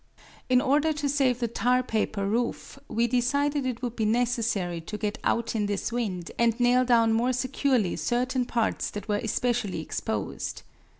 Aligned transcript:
In 0.49 0.61
order 0.61 0.93
to 0.93 1.07
save 1.07 1.39
the 1.39 1.47
tar 1.47 1.83
paper 1.83 2.25
roof, 2.27 2.79
we 2.87 3.05
decided 3.05 3.67
it 3.67 3.83
would 3.83 3.95
be 3.95 4.05
necessary 4.05 4.81
to 4.81 4.97
get 4.97 5.19
out 5.23 5.55
in 5.55 5.67
this 5.67 5.91
wind 5.91 6.31
and 6.39 6.59
nail 6.59 6.83
down 6.83 7.13
more 7.13 7.33
securely 7.33 7.95
certain 7.95 8.45
parts 8.45 8.89
that 8.89 9.07
were 9.07 9.17
especially 9.21 9.79
exposed. 9.79 10.63